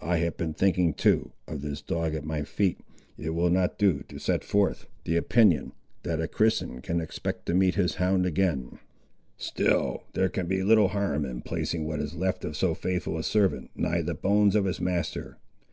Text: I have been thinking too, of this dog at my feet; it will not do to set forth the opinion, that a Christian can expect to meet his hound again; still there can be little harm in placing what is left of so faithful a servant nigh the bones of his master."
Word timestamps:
I 0.00 0.18
have 0.18 0.36
been 0.36 0.54
thinking 0.54 0.94
too, 0.94 1.32
of 1.48 1.60
this 1.60 1.82
dog 1.82 2.14
at 2.14 2.24
my 2.24 2.42
feet; 2.44 2.78
it 3.18 3.30
will 3.30 3.50
not 3.50 3.78
do 3.80 4.04
to 4.06 4.20
set 4.20 4.44
forth 4.44 4.86
the 5.02 5.16
opinion, 5.16 5.72
that 6.04 6.20
a 6.20 6.28
Christian 6.28 6.80
can 6.80 7.00
expect 7.00 7.46
to 7.46 7.52
meet 7.54 7.74
his 7.74 7.96
hound 7.96 8.26
again; 8.26 8.78
still 9.36 10.04
there 10.12 10.28
can 10.28 10.46
be 10.46 10.62
little 10.62 10.90
harm 10.94 11.24
in 11.24 11.40
placing 11.42 11.84
what 11.84 11.98
is 11.98 12.14
left 12.14 12.44
of 12.44 12.56
so 12.56 12.74
faithful 12.74 13.18
a 13.18 13.24
servant 13.24 13.72
nigh 13.74 14.02
the 14.02 14.14
bones 14.14 14.54
of 14.54 14.66
his 14.66 14.80
master." 14.80 15.36